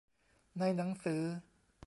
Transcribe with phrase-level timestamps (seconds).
[0.59, 1.21] ในหนังสือ